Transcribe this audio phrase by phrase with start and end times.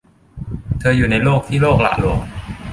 [0.79, 2.19] เธออยู่ในโลกที่โลกหละหลวม